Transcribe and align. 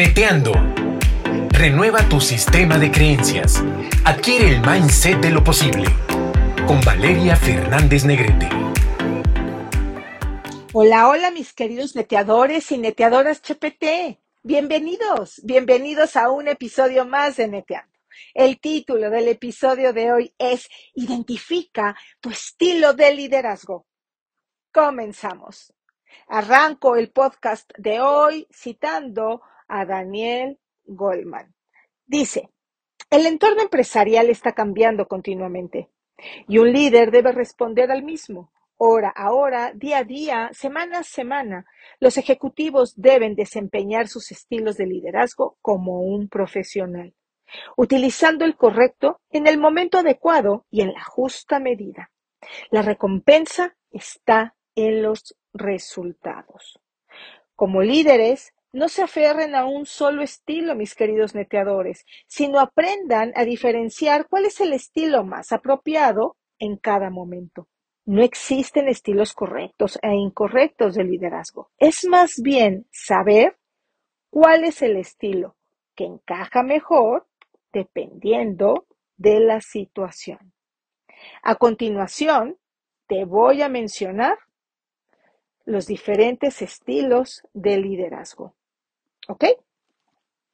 Neteando. 0.00 0.52
Renueva 1.50 2.08
tu 2.08 2.22
sistema 2.22 2.78
de 2.78 2.90
creencias. 2.90 3.62
Adquiere 4.06 4.48
el 4.48 4.62
mindset 4.62 5.20
de 5.20 5.30
lo 5.30 5.44
posible. 5.44 5.90
Con 6.66 6.80
Valeria 6.80 7.36
Fernández 7.36 8.06
Negrete. 8.06 8.48
Hola, 10.72 11.06
hola 11.06 11.30
mis 11.30 11.52
queridos 11.52 11.94
neteadores 11.96 12.72
y 12.72 12.78
neteadoras 12.78 13.42
CHPT. 13.42 14.18
Bienvenidos, 14.42 15.38
bienvenidos 15.44 16.16
a 16.16 16.30
un 16.30 16.48
episodio 16.48 17.04
más 17.04 17.36
de 17.36 17.48
Neteando. 17.48 17.98
El 18.32 18.58
título 18.58 19.10
del 19.10 19.28
episodio 19.28 19.92
de 19.92 20.12
hoy 20.12 20.34
es 20.38 20.66
Identifica 20.94 21.94
tu 22.20 22.30
estilo 22.30 22.94
de 22.94 23.14
liderazgo. 23.14 23.84
Comenzamos. 24.72 25.74
Arranco 26.26 26.96
el 26.96 27.10
podcast 27.10 27.70
de 27.76 28.00
hoy 28.00 28.48
citando 28.50 29.42
a 29.70 29.86
Daniel 29.86 30.58
Goldman. 30.84 31.54
Dice, 32.06 32.50
el 33.08 33.26
entorno 33.26 33.62
empresarial 33.62 34.28
está 34.28 34.52
cambiando 34.52 35.06
continuamente 35.06 35.88
y 36.48 36.58
un 36.58 36.72
líder 36.72 37.10
debe 37.10 37.32
responder 37.32 37.90
al 37.90 38.02
mismo. 38.02 38.52
Hora 38.76 39.10
a 39.10 39.32
hora, 39.32 39.72
día 39.74 39.98
a 39.98 40.04
día, 40.04 40.50
semana 40.52 41.00
a 41.00 41.02
semana, 41.02 41.66
los 41.98 42.16
ejecutivos 42.16 42.94
deben 42.96 43.34
desempeñar 43.34 44.08
sus 44.08 44.32
estilos 44.32 44.76
de 44.76 44.86
liderazgo 44.86 45.58
como 45.60 46.00
un 46.00 46.28
profesional, 46.28 47.14
utilizando 47.76 48.44
el 48.44 48.56
correcto 48.56 49.20
en 49.30 49.46
el 49.46 49.58
momento 49.58 49.98
adecuado 49.98 50.66
y 50.70 50.80
en 50.80 50.94
la 50.94 51.04
justa 51.04 51.60
medida. 51.60 52.10
La 52.70 52.80
recompensa 52.82 53.76
está 53.90 54.56
en 54.74 55.02
los 55.02 55.36
resultados. 55.52 56.80
Como 57.54 57.82
líderes, 57.82 58.54
no 58.72 58.88
se 58.88 59.02
aferren 59.02 59.54
a 59.54 59.64
un 59.64 59.86
solo 59.86 60.22
estilo, 60.22 60.74
mis 60.74 60.94
queridos 60.94 61.34
neteadores, 61.34 62.04
sino 62.26 62.60
aprendan 62.60 63.32
a 63.34 63.44
diferenciar 63.44 64.28
cuál 64.28 64.46
es 64.46 64.60
el 64.60 64.72
estilo 64.72 65.24
más 65.24 65.52
apropiado 65.52 66.36
en 66.58 66.76
cada 66.76 67.10
momento. 67.10 67.68
No 68.06 68.22
existen 68.22 68.88
estilos 68.88 69.34
correctos 69.34 69.98
e 70.02 70.14
incorrectos 70.14 70.94
de 70.94 71.04
liderazgo. 71.04 71.70
Es 71.78 72.06
más 72.06 72.40
bien 72.42 72.86
saber 72.90 73.58
cuál 74.30 74.64
es 74.64 74.82
el 74.82 74.96
estilo 74.96 75.56
que 75.94 76.04
encaja 76.04 76.62
mejor 76.62 77.26
dependiendo 77.72 78.86
de 79.16 79.40
la 79.40 79.60
situación. 79.60 80.52
A 81.42 81.56
continuación, 81.56 82.56
te 83.06 83.24
voy 83.24 83.62
a 83.62 83.68
mencionar 83.68 84.38
los 85.64 85.86
diferentes 85.86 86.62
estilos 86.62 87.42
de 87.52 87.76
liderazgo. 87.76 88.54
¿Ok? 89.28 89.44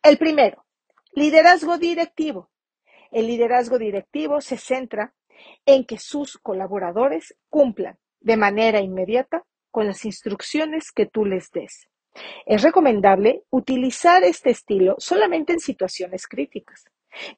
El 0.02 0.18
primero, 0.18 0.64
liderazgo 1.12 1.78
directivo. 1.78 2.50
El 3.10 3.26
liderazgo 3.26 3.78
directivo 3.78 4.40
se 4.40 4.56
centra 4.56 5.14
en 5.64 5.84
que 5.84 5.98
sus 5.98 6.38
colaboradores 6.38 7.36
cumplan 7.48 7.98
de 8.20 8.36
manera 8.36 8.80
inmediata 8.80 9.44
con 9.70 9.86
las 9.86 10.04
instrucciones 10.04 10.90
que 10.92 11.06
tú 11.06 11.24
les 11.24 11.50
des. 11.50 11.88
Es 12.46 12.62
recomendable 12.62 13.44
utilizar 13.50 14.24
este 14.24 14.50
estilo 14.50 14.96
solamente 14.98 15.52
en 15.52 15.60
situaciones 15.60 16.26
críticas, 16.26 16.84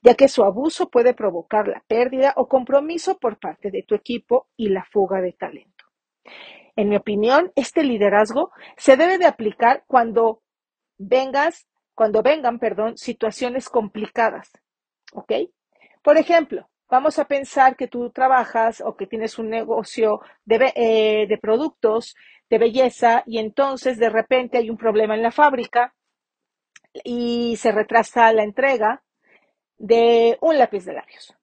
ya 0.03 0.15
que 0.15 0.29
su 0.29 0.45
abuso 0.45 0.89
puede 0.89 1.15
provocar 1.15 1.69
la 1.69 1.83
pérdida 1.87 2.35
o 2.37 2.49
compromiso 2.49 3.19
por 3.19 3.39
parte 3.39 3.71
de 3.71 3.83
tu 3.83 3.95
equipo 3.95 4.49
y 4.57 4.69
la 4.69 4.85
fuga 4.85 5.21
de 5.21 5.33
talento. 5.33 5.85
En 6.77 6.89
mi 6.89 6.97
opinión, 6.97 7.51
este 7.57 7.83
liderazgo 7.83 8.53
se 8.77 8.97
debe 8.97 9.19
de 9.19 9.27
aplicar 9.27 9.85
cuando 9.89 10.43
vengas, 10.99 11.67
cuando 11.95 12.23
vengan, 12.23 12.59
perdón, 12.59 12.99
situaciones 12.99 13.69
complicadas. 13.69 14.51
¿Ok? 15.13 15.33
Por 16.03 16.19
ejemplo, 16.19 16.69
vamos 16.89 17.19
a 17.19 17.27
pensar 17.27 17.77
que 17.77 17.89
tú 17.89 18.11
trabajas 18.11 18.83
o 18.85 18.97
que 18.97 19.07
tienes 19.07 19.39
un 19.39 19.49
negocio 19.49 20.21
de, 20.45 20.73
eh, 20.75 21.27
de 21.29 21.39
productos 21.39 22.15
de 22.51 22.59
belleza 22.59 23.23
y 23.27 23.39
entonces 23.39 23.99
de 23.99 24.09
repente 24.09 24.59
hay 24.59 24.71
un 24.71 24.79
problema 24.79 25.15
en 25.15 25.23
la 25.23 25.31
fábrica 25.31 25.95
y 27.05 27.57
se 27.57 27.73
retrasa 27.73 28.33
la 28.33 28.43
entrega 28.43 29.03
de 29.77 30.39
un 30.41 30.59
lápiz 30.59 30.85
de 30.85 30.95
labios. 30.95 31.35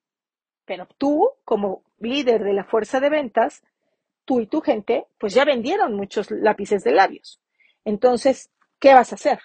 Pero 0.64 0.86
tú, 0.98 1.30
como 1.44 1.82
líder 1.98 2.42
de 2.42 2.52
la 2.52 2.64
fuerza 2.64 3.00
de 3.00 3.08
ventas, 3.08 3.62
tú 4.24 4.40
y 4.40 4.46
tu 4.46 4.60
gente, 4.60 5.06
pues 5.18 5.32
ya 5.32 5.44
vendieron 5.44 5.94
muchos 5.94 6.30
lápices 6.30 6.82
de 6.82 6.92
labios. 6.92 7.40
Entonces, 7.84 8.50
¿qué 8.78 8.94
vas 8.94 9.12
a 9.12 9.16
hacer? 9.16 9.40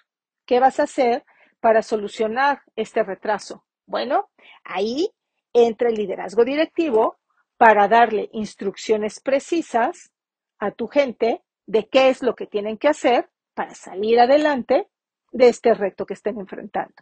¿Qué 0.45 0.59
vas 0.59 0.79
a 0.79 0.83
hacer 0.83 1.25
para 1.59 1.81
solucionar 1.81 2.61
este 2.75 3.03
retraso? 3.03 3.65
Bueno, 3.85 4.29
ahí 4.63 5.11
entra 5.53 5.89
el 5.89 5.95
liderazgo 5.95 6.45
directivo 6.45 7.17
para 7.57 7.87
darle 7.87 8.29
instrucciones 8.33 9.19
precisas 9.19 10.11
a 10.59 10.71
tu 10.71 10.87
gente 10.87 11.43
de 11.65 11.87
qué 11.87 12.09
es 12.09 12.23
lo 12.23 12.35
que 12.35 12.47
tienen 12.47 12.77
que 12.77 12.87
hacer 12.87 13.29
para 13.53 13.75
salir 13.75 14.19
adelante 14.19 14.87
de 15.31 15.47
este 15.47 15.73
reto 15.73 16.05
que 16.05 16.13
estén 16.13 16.39
enfrentando. 16.39 16.95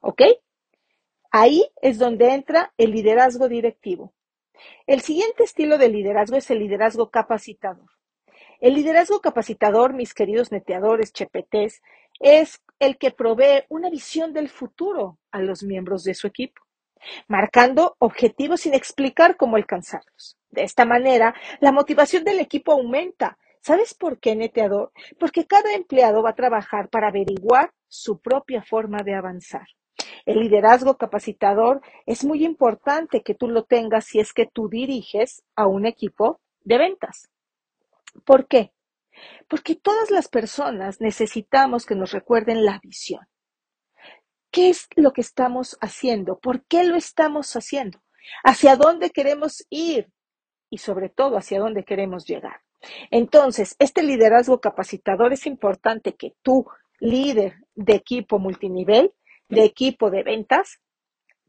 ¿Ok? 0.00 0.22
Ahí 1.30 1.70
es 1.80 1.98
donde 1.98 2.34
entra 2.34 2.72
el 2.76 2.90
liderazgo 2.90 3.48
directivo. 3.48 4.12
El 4.86 5.00
siguiente 5.00 5.44
estilo 5.44 5.78
de 5.78 5.88
liderazgo 5.88 6.36
es 6.36 6.50
el 6.50 6.58
liderazgo 6.58 7.10
capacitador. 7.10 7.88
El 8.60 8.74
liderazgo 8.74 9.20
capacitador, 9.22 9.94
mis 9.94 10.12
queridos 10.12 10.52
neteadores, 10.52 11.14
chepetés, 11.14 11.80
es 12.20 12.60
el 12.78 12.98
que 12.98 13.10
provee 13.10 13.64
una 13.70 13.88
visión 13.88 14.34
del 14.34 14.50
futuro 14.50 15.18
a 15.30 15.40
los 15.40 15.62
miembros 15.62 16.04
de 16.04 16.12
su 16.12 16.26
equipo, 16.26 16.60
marcando 17.26 17.96
objetivos 17.98 18.60
sin 18.60 18.74
explicar 18.74 19.38
cómo 19.38 19.56
alcanzarlos. 19.56 20.36
De 20.50 20.62
esta 20.62 20.84
manera, 20.84 21.34
la 21.60 21.72
motivación 21.72 22.22
del 22.22 22.38
equipo 22.38 22.72
aumenta. 22.72 23.38
¿Sabes 23.62 23.94
por 23.94 24.20
qué, 24.20 24.36
neteador? 24.36 24.92
Porque 25.18 25.46
cada 25.46 25.72
empleado 25.72 26.22
va 26.22 26.30
a 26.30 26.36
trabajar 26.36 26.90
para 26.90 27.08
averiguar 27.08 27.72
su 27.88 28.20
propia 28.20 28.62
forma 28.62 28.98
de 29.02 29.14
avanzar. 29.14 29.66
El 30.26 30.40
liderazgo 30.40 30.98
capacitador 30.98 31.80
es 32.04 32.26
muy 32.26 32.44
importante 32.44 33.22
que 33.22 33.34
tú 33.34 33.48
lo 33.48 33.64
tengas 33.64 34.04
si 34.04 34.20
es 34.20 34.34
que 34.34 34.44
tú 34.44 34.68
diriges 34.68 35.42
a 35.56 35.66
un 35.66 35.86
equipo 35.86 36.40
de 36.62 36.76
ventas. 36.76 37.29
¿Por 38.24 38.46
qué? 38.46 38.72
Porque 39.48 39.74
todas 39.74 40.10
las 40.10 40.28
personas 40.28 41.00
necesitamos 41.00 41.86
que 41.86 41.94
nos 41.94 42.12
recuerden 42.12 42.64
la 42.64 42.80
visión. 42.82 43.26
¿Qué 44.50 44.68
es 44.68 44.88
lo 44.96 45.12
que 45.12 45.20
estamos 45.20 45.78
haciendo? 45.80 46.38
¿Por 46.38 46.64
qué 46.64 46.84
lo 46.84 46.96
estamos 46.96 47.54
haciendo? 47.54 48.02
¿Hacia 48.42 48.76
dónde 48.76 49.10
queremos 49.10 49.64
ir? 49.70 50.10
Y 50.70 50.78
sobre 50.78 51.08
todo, 51.08 51.36
¿hacia 51.36 51.60
dónde 51.60 51.84
queremos 51.84 52.26
llegar? 52.26 52.60
Entonces, 53.10 53.76
este 53.78 54.02
liderazgo 54.02 54.60
capacitador 54.60 55.32
es 55.32 55.46
importante 55.46 56.14
que 56.14 56.34
tú, 56.42 56.66
líder 56.98 57.54
de 57.74 57.94
equipo 57.94 58.38
multinivel, 58.38 59.12
de 59.48 59.64
equipo 59.64 60.10
de 60.10 60.22
ventas, 60.22 60.80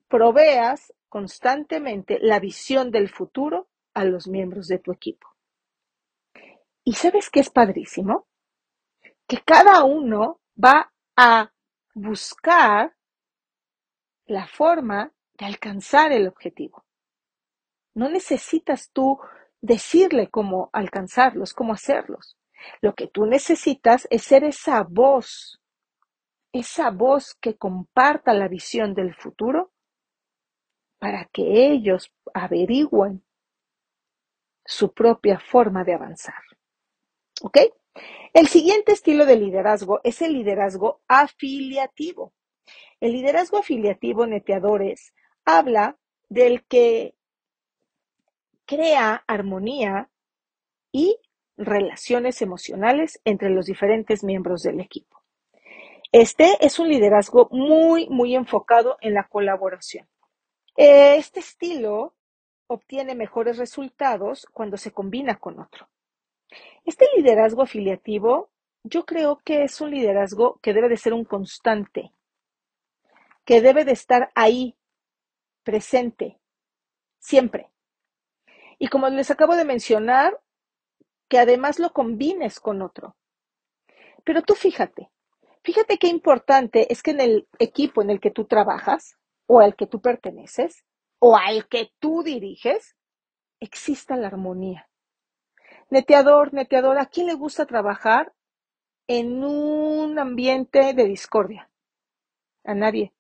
proveas 0.08 0.94
constantemente 1.10 2.20
la 2.22 2.40
visión 2.40 2.92
del 2.92 3.10
futuro 3.10 3.68
a 3.94 4.06
los 4.06 4.28
miembros 4.28 4.68
de 4.68 4.80
tu 4.80 4.92
equipo. 4.92 5.31
¿Y 6.92 6.96
sabes 6.96 7.30
qué 7.30 7.40
es 7.40 7.50
padrísimo? 7.50 8.28
Que 9.26 9.38
cada 9.42 9.86
uno 9.86 10.42
va 10.62 10.92
a 11.16 11.50
buscar 11.96 12.94
la 14.26 14.46
forma 14.46 15.14
de 15.36 15.46
alcanzar 15.46 16.12
el 16.12 16.28
objetivo. 16.28 16.84
No 17.94 18.10
necesitas 18.10 18.92
tú 18.92 19.22
decirle 19.62 20.30
cómo 20.30 20.70
alcanzarlos, 20.74 21.54
cómo 21.54 21.72
hacerlos. 21.72 22.38
Lo 22.82 22.94
que 22.94 23.08
tú 23.08 23.26
necesitas 23.26 24.06
es 24.10 24.24
ser 24.24 24.44
esa 24.44 24.84
voz 24.84 25.62
esa 26.52 26.92
voz 26.92 27.36
que 27.36 27.56
comparta 27.56 28.34
la 28.34 28.50
visión 28.50 28.94
del 28.94 29.16
futuro 29.16 29.72
para 31.00 31.24
que 31.32 31.72
ellos 31.72 32.14
averigüen 32.34 33.24
su 34.66 34.94
propia 34.94 35.40
forma 35.40 35.86
de 35.86 35.94
avanzar. 35.94 36.51
¿Ok? 37.42 37.58
El 38.34 38.48
siguiente 38.48 38.92
estilo 38.92 39.26
de 39.26 39.36
liderazgo 39.36 40.00
es 40.04 40.22
el 40.22 40.34
liderazgo 40.34 41.02
afiliativo. 41.08 42.34
El 43.00 43.14
liderazgo 43.14 43.58
afiliativo, 43.58 44.26
neteadores, 44.26 45.14
habla 45.44 45.98
del 46.30 46.64
que 46.66 47.16
crea 48.66 49.24
armonía 49.28 50.10
y 50.92 51.18
relaciones 51.58 52.42
emocionales 52.42 53.20
entre 53.26 53.50
los 53.50 53.66
diferentes 53.66 54.24
miembros 54.24 54.64
del 54.64 54.80
equipo. 54.80 55.22
Este 56.12 56.58
es 56.66 56.80
un 56.80 56.90
liderazgo 56.90 57.48
muy, 57.52 58.08
muy 58.10 58.36
enfocado 58.36 58.98
en 59.02 59.14
la 59.14 59.28
colaboración. 59.28 60.08
Este 60.76 61.40
estilo 61.40 62.14
obtiene 62.68 63.16
mejores 63.16 63.58
resultados 63.58 64.46
cuando 64.54 64.78
se 64.78 64.92
combina 64.92 65.38
con 65.38 65.60
otro. 65.60 65.90
Este 66.86 67.06
liderazgo 67.16 67.62
afiliativo 67.62 68.50
yo 68.84 69.06
creo 69.06 69.40
que 69.44 69.64
es 69.64 69.80
un 69.82 69.92
liderazgo 69.92 70.60
que 70.62 70.74
debe 70.74 70.90
de 70.90 70.98
ser 70.98 71.14
un 71.14 71.26
constante, 71.26 72.12
que 73.46 73.62
debe 73.62 73.86
de 73.86 73.92
estar 73.92 74.32
ahí, 74.36 74.76
presente, 75.64 76.40
siempre. 77.20 77.70
Y 78.80 78.88
como 78.88 79.08
les 79.10 79.30
acabo 79.30 79.56
de 79.56 79.66
mencionar, 79.66 80.40
que 81.30 81.38
además 81.40 81.80
lo 81.80 81.94
combines 81.94 82.60
con 82.60 82.82
otro. 82.82 83.16
Pero 84.24 84.42
tú 84.42 84.56
fíjate, 84.56 85.12
fíjate 85.64 85.98
qué 85.98 86.08
importante 86.08 86.92
es 86.92 87.04
que 87.04 87.12
en 87.12 87.22
el 87.22 87.48
equipo 87.60 88.02
en 88.02 88.10
el 88.10 88.20
que 88.20 88.32
tú 88.32 88.46
trabajas, 88.46 89.18
o 89.46 89.60
al 89.60 89.76
que 89.76 89.86
tú 89.86 90.02
perteneces, 90.02 90.84
o 91.20 91.38
al 91.38 91.68
que 91.68 91.92
tú 92.00 92.24
diriges, 92.24 92.96
exista 93.60 94.16
la 94.16 94.28
armonía. 94.28 94.91
Neteador, 95.92 96.54
neteador, 96.54 96.98
¿a 96.98 97.06
quién 97.06 97.28
le 97.28 97.34
gusta 97.34 97.66
trabajar 97.66 98.32
en 99.08 99.44
un 99.44 100.18
ambiente 100.18 100.94
de 100.94 101.04
discordia? 101.04 101.70
A 102.64 102.74
nadie. 102.74 103.14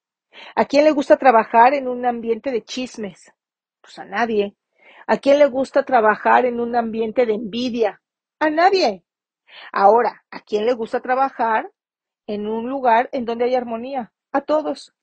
¿A 0.55 0.63
quién 0.63 0.85
le 0.85 0.91
gusta 0.91 1.17
trabajar 1.17 1.73
en 1.73 1.89
un 1.89 2.05
ambiente 2.05 2.49
de 2.49 2.63
chismes? 2.63 3.33
Pues 3.81 3.99
a 3.99 4.05
nadie. 4.05 4.55
¿A 5.05 5.17
quién 5.17 5.39
le 5.39 5.47
gusta 5.47 5.83
trabajar 5.83 6.45
en 6.45 6.61
un 6.61 6.77
ambiente 6.77 7.25
de 7.25 7.33
envidia? 7.33 8.01
A 8.39 8.49
nadie. 8.49 9.03
Ahora, 9.73 10.23
¿a 10.31 10.39
quién 10.39 10.65
le 10.65 10.71
gusta 10.71 11.01
trabajar 11.01 11.69
en 12.25 12.47
un 12.47 12.69
lugar 12.69 13.09
en 13.11 13.25
donde 13.25 13.43
hay 13.43 13.55
armonía? 13.55 14.13
A 14.31 14.39
todos. 14.39 14.95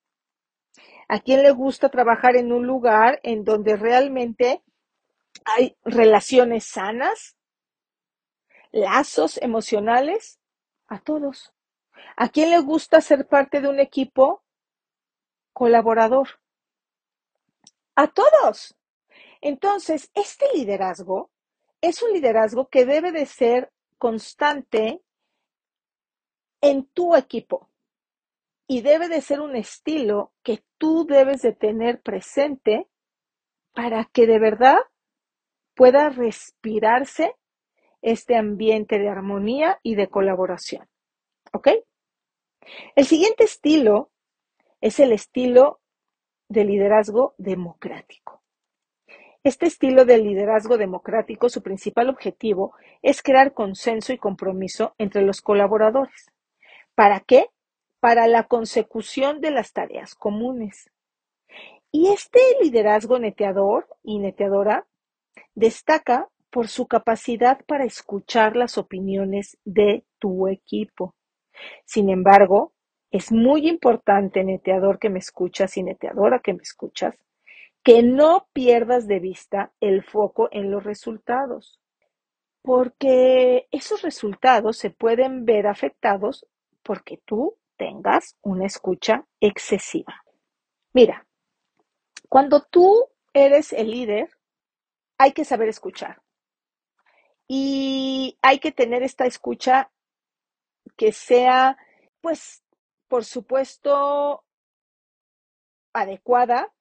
¿A 1.07 1.21
quién 1.21 1.43
le 1.43 1.51
gusta 1.51 1.91
trabajar 1.91 2.35
en 2.37 2.51
un 2.51 2.67
lugar 2.67 3.21
en 3.23 3.45
donde 3.45 3.77
realmente 3.77 4.63
hay 5.45 5.77
relaciones 5.85 6.65
sanas, 6.65 7.38
lazos 8.73 9.39
emocionales? 9.43 10.41
A 10.87 11.01
todos. 11.01 11.53
¿A 12.17 12.29
quién 12.29 12.51
le 12.51 12.61
gusta 12.61 13.01
ser 13.01 13.27
parte 13.27 13.61
de 13.61 13.69
un 13.69 13.81
equipo 13.81 14.43
colaborador? 15.53 16.41
A 17.95 18.09
todos. 18.09 18.77
Entonces, 19.41 20.11
este 20.15 20.47
liderazgo 20.55 21.31
es 21.81 22.03
un 22.03 22.13
liderazgo 22.13 22.69
que 22.69 22.85
debe 22.85 23.13
de 23.13 23.27
ser 23.27 23.73
constante 23.99 25.03
en 26.61 26.87
tu 26.87 27.15
equipo 27.15 27.69
y 28.67 28.83
debe 28.83 29.09
de 29.09 29.21
ser 29.21 29.41
un 29.41 29.57
estilo 29.57 30.33
que 30.43 30.65
tú 30.77 31.07
debes 31.07 31.43
de 31.43 31.53
tener 31.53 32.03
presente 32.03 32.89
para 33.73 34.05
que 34.05 34.27
de 34.27 34.39
verdad 34.39 34.79
pueda 35.75 36.11
respirarse 36.11 37.35
este 38.03 38.37
ambiente 38.37 38.99
de 38.99 39.09
armonía 39.09 39.79
y 39.83 39.95
de 39.95 40.09
colaboración. 40.09 40.89
¿Ok? 41.53 41.69
El 42.95 43.07
siguiente 43.07 43.45
estilo 43.45 44.11
es 44.81 45.01
el 45.01 45.13
estilo 45.13 45.81
de 46.49 46.65
liderazgo 46.65 47.35
democrático. 47.39 48.43
Este 49.45 49.67
estilo 49.67 50.05
de 50.05 50.19
liderazgo 50.19 50.77
democrático, 50.77 51.49
su 51.49 51.63
principal 51.63 52.09
objetivo 52.09 52.75
es 53.03 53.23
crear 53.23 53.55
consenso 53.55 54.13
y 54.13 54.19
compromiso 54.19 54.95
entre 54.99 55.23
los 55.23 55.41
colaboradores. 55.41 56.27
¿Para 56.95 57.21
qué? 57.21 57.47
Para 58.01 58.27
la 58.27 58.45
consecución 58.45 59.41
de 59.41 59.51
las 59.51 59.73
tareas 59.73 60.15
comunes. 60.15 60.91
Y 61.91 62.09
este 62.09 62.41
liderazgo 62.61 63.19
neteador 63.19 63.89
y 64.03 64.19
neteadora 64.19 64.87
destaca 65.55 66.29
por 66.51 66.69
su 66.69 66.87
capacidad 66.87 67.65
para 67.67 67.85
escuchar 67.85 68.57
las 68.57 68.79
opiniones 68.79 69.59
de 69.65 70.05
tu 70.19 70.49
equipo. 70.49 71.15
Sin 71.85 72.11
embargo, 72.11 72.73
es 73.11 73.33
muy 73.33 73.69
importante, 73.69 74.45
neteador 74.45 74.99
que 74.99 75.11
me 75.11 75.19
escuchas 75.19 75.77
y 75.77 75.83
neteadora 75.83 76.41
que 76.41 76.53
me 76.53 76.63
escuchas, 76.63 77.17
que 77.83 78.03
no 78.03 78.49
pierdas 78.53 79.07
de 79.07 79.19
vista 79.19 79.73
el 79.81 80.05
foco 80.05 80.49
en 80.53 80.71
los 80.71 80.85
resultados, 80.85 81.81
porque 82.63 83.67
esos 83.71 84.03
resultados 84.03 84.77
se 84.77 84.91
pueden 84.91 85.45
ver 85.45 85.67
afectados 85.67 86.47
porque 86.83 87.21
tú 87.25 87.57
tengas 87.77 88.37
una 88.43 88.67
escucha 88.67 89.25
excesiva. 89.41 90.23
Mira, 90.93 91.27
cuando 92.29 92.63
tú 92.63 93.07
eres 93.33 93.73
el 93.73 93.91
líder, 93.91 94.29
hay 95.17 95.33
que 95.33 95.45
saber 95.45 95.69
escuchar. 95.69 96.21
Y 97.49 98.39
hay 98.43 98.59
que 98.59 98.73
tener 98.73 99.03
esta 99.03 99.25
escucha 99.25 99.91
que 100.97 101.13
sea, 101.13 101.79
pues, 102.21 102.63
por 103.09 103.25
supuesto, 103.25 104.45
adecuada, 105.95 106.73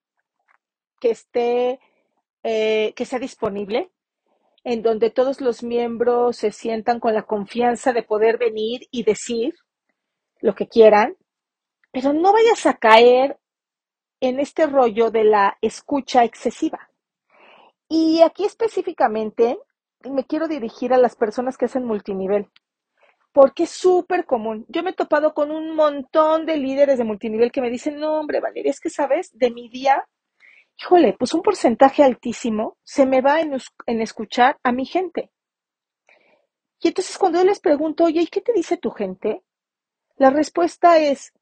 que 1.00 1.12
esté, 1.12 1.80
eh, 2.44 2.94
que 2.96 3.06
sea 3.06 3.20
disponible, 3.20 3.92
en 4.66 4.82
donde 4.82 5.10
todos 5.10 5.40
los 5.40 5.64
miembros 5.64 6.36
se 6.36 6.52
sientan 6.52 7.00
con 7.00 7.14
la 7.14 7.24
confianza 7.24 7.94
de 7.94 8.04
poder 8.04 8.38
venir 8.38 8.82
y 8.92 9.04
decir 9.04 9.56
lo 10.42 10.54
que 10.54 10.68
quieran, 10.68 11.16
pero 11.92 12.12
no 12.12 12.34
vayas 12.34 12.66
a 12.66 12.74
caer 12.74 13.40
en 14.20 14.40
este 14.42 14.68
rollo 14.68 15.12
de 15.12 15.24
la 15.24 15.58
escucha 15.62 16.26
excesiva. 16.26 16.90
Y 17.88 18.22
aquí 18.22 18.44
específicamente 18.44 19.58
me 20.10 20.26
quiero 20.26 20.48
dirigir 20.48 20.94
a 20.94 20.98
las 20.98 21.16
personas 21.16 21.58
que 21.58 21.66
hacen 21.66 21.86
multinivel, 21.86 22.50
porque 23.34 23.64
es 23.64 23.72
súper 23.72 24.26
común. 24.26 24.66
Yo 24.70 24.84
me 24.84 24.92
he 24.92 24.94
topado 24.94 25.34
con 25.34 25.52
un 25.52 25.76
montón 25.76 26.46
de 26.46 26.58
líderes 26.58 26.98
de 26.98 27.04
multinivel 27.04 27.52
que 27.52 27.62
me 27.62 27.70
dicen, 27.70 28.00
no, 28.00 28.20
hombre, 28.20 28.40
Valeria, 28.40 28.72
es 28.72 28.80
que 28.80 28.90
sabes, 28.90 29.38
de 29.38 29.52
mi 29.52 29.70
día 29.70 30.06
híjole, 30.80 31.16
pues 31.18 31.34
un 31.34 31.42
porcentaje 31.42 32.04
altísimo 32.04 32.78
se 32.84 33.06
me 33.06 33.22
va 33.22 33.42
en, 33.42 33.58
en, 33.86 34.02
escuchar 34.02 34.58
a 34.64 34.72
mi 34.72 34.86
gente. 34.86 35.32
Y 36.80 36.90
entonces 36.90 37.18
cuando 37.18 37.40
yo 37.40 37.46
les 37.46 37.60
pregunto, 37.60 38.04
oye, 38.06 38.22
¿y 38.22 38.28
qué 38.28 38.42
te 38.42 38.54
dice 38.54 38.78
tu 38.78 38.92
gente? 38.92 39.42
La 40.18 40.30
respuesta 40.30 41.00
es, 41.00 41.34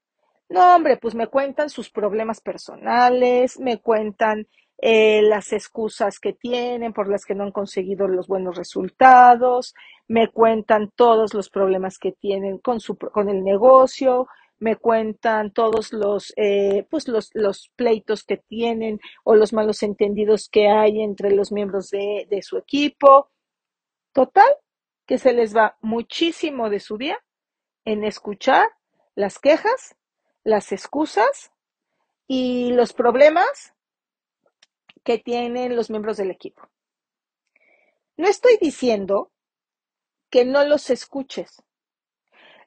no, 0.48 0.76
hombre, 0.76 0.98
pues 0.98 1.16
me 1.16 1.28
cuentan 1.28 1.70
sus 1.70 1.90
problemas 1.90 2.40
personales, 2.40 3.60
me 3.60 3.82
cuentan 3.82 4.48
eh, 4.78 5.22
las 5.22 5.54
excusas 5.54 6.20
que 6.20 6.34
tienen 6.34 6.94
por 6.94 7.08
las 7.10 7.26
que 7.26 7.36
no 7.36 7.44
han 7.44 7.52
conseguido 7.52 8.08
los 8.08 8.28
buenos 8.28 8.58
resultados, 8.58 9.74
me 10.08 10.30
cuentan 10.30 10.92
todos 10.96 11.34
los 11.34 11.50
problemas 11.50 11.98
que 11.98 12.12
tienen 12.12 12.58
con, 12.60 12.80
su, 12.80 12.98
con 12.98 13.30
el 13.30 13.44
negocio, 13.44 14.28
me 14.60 14.76
cuentan 14.76 15.52
todos 15.52 15.94
los, 15.94 16.34
eh, 16.38 16.88
pues 16.90 17.08
los, 17.08 17.30
los 17.34 17.72
pleitos 17.76 18.24
que 18.24 18.38
tienen 18.38 19.00
o 19.24 19.36
los 19.36 19.54
malos 19.54 19.84
entendidos 19.84 20.50
que 20.50 20.70
hay 20.70 21.02
entre 21.02 21.32
los 21.32 21.52
miembros 21.52 21.90
de, 21.90 22.28
de 22.30 22.42
su 22.42 22.58
equipo. 22.58 23.30
Total, 24.14 24.48
que 25.06 25.18
se 25.18 25.34
les 25.34 25.56
va 25.56 25.78
muchísimo 25.82 26.70
de 26.70 26.80
su 26.80 26.98
día 26.98 27.18
en 27.86 28.04
escuchar 28.04 28.68
las 29.14 29.40
quejas, 29.40 29.96
las 30.44 30.72
excusas 30.72 31.52
y 32.28 32.72
los 32.74 32.94
problemas 32.94 33.75
que 35.06 35.20
tienen 35.20 35.76
los 35.76 35.90
miembros 35.90 36.18
del 36.18 36.32
equipo. 36.32 36.68
No 38.18 38.28
estoy 38.28 38.58
diciendo 38.60 39.32
que 40.30 40.44
no 40.44 40.66
los 40.66 40.90
escuches. 40.90 41.62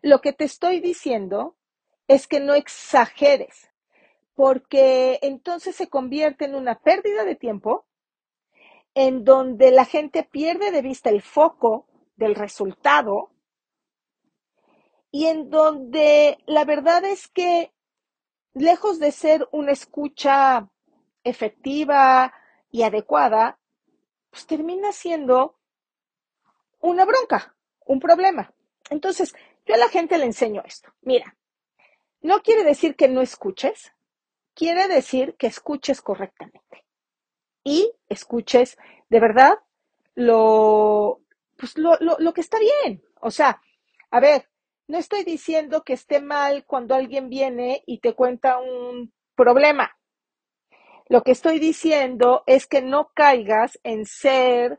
Lo 0.00 0.20
que 0.20 0.32
te 0.32 0.44
estoy 0.44 0.80
diciendo 0.80 1.56
es 2.06 2.28
que 2.28 2.38
no 2.40 2.54
exageres, 2.54 3.70
porque 4.34 5.18
entonces 5.20 5.74
se 5.74 5.88
convierte 5.88 6.44
en 6.44 6.54
una 6.54 6.78
pérdida 6.78 7.24
de 7.24 7.34
tiempo 7.34 7.86
en 8.94 9.24
donde 9.24 9.72
la 9.72 9.84
gente 9.84 10.22
pierde 10.22 10.70
de 10.70 10.80
vista 10.80 11.10
el 11.10 11.22
foco 11.22 11.88
del 12.16 12.36
resultado 12.36 13.30
y 15.10 15.26
en 15.26 15.50
donde 15.50 16.38
la 16.46 16.64
verdad 16.64 17.04
es 17.04 17.26
que 17.26 17.72
lejos 18.54 19.00
de 19.00 19.10
ser 19.10 19.48
una 19.50 19.72
escucha 19.72 20.70
efectiva 21.24 22.32
y 22.70 22.82
adecuada, 22.82 23.58
pues 24.30 24.46
termina 24.46 24.92
siendo 24.92 25.58
una 26.80 27.04
bronca, 27.04 27.54
un 27.86 28.00
problema. 28.00 28.52
Entonces, 28.90 29.34
yo 29.66 29.74
a 29.74 29.78
la 29.78 29.88
gente 29.88 30.18
le 30.18 30.24
enseño 30.24 30.62
esto. 30.64 30.92
Mira, 31.02 31.36
no 32.20 32.42
quiere 32.42 32.64
decir 32.64 32.96
que 32.96 33.08
no 33.08 33.20
escuches, 33.20 33.92
quiere 34.54 34.88
decir 34.88 35.36
que 35.36 35.46
escuches 35.46 36.00
correctamente 36.00 36.84
y 37.64 37.92
escuches 38.08 38.78
de 39.08 39.20
verdad 39.20 39.58
lo, 40.14 41.20
pues 41.56 41.76
lo, 41.78 41.96
lo, 42.00 42.32
que 42.32 42.40
está 42.40 42.58
bien. 42.58 43.02
O 43.20 43.30
sea, 43.30 43.60
a 44.10 44.20
ver, 44.20 44.48
no 44.86 44.98
estoy 44.98 45.22
diciendo 45.22 45.84
que 45.84 45.92
esté 45.92 46.20
mal 46.20 46.64
cuando 46.64 46.94
alguien 46.94 47.28
viene 47.28 47.82
y 47.86 47.98
te 47.98 48.14
cuenta 48.14 48.58
un 48.58 49.12
problema. 49.34 49.97
Lo 51.08 51.22
que 51.22 51.32
estoy 51.32 51.58
diciendo 51.58 52.42
es 52.46 52.66
que 52.66 52.82
no 52.82 53.10
caigas 53.14 53.78
en 53.82 54.04
ser, 54.04 54.78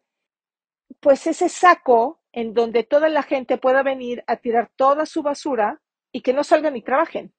pues, 1.00 1.26
ese 1.26 1.50
saco 1.50 2.20
en 2.32 2.54
donde 2.54 2.84
toda 2.84 3.10
la 3.10 3.24
gente 3.24 3.58
pueda 3.58 3.82
venir 3.82 4.24
a 4.28 4.36
tirar 4.36 4.70
toda 4.76 5.08
su 5.08 5.24
basura 5.24 5.82
y 6.12 6.22
que 6.22 6.34
no 6.34 6.44
salgan 6.44 6.78
y 6.78 6.84
trabajen. 6.84 7.34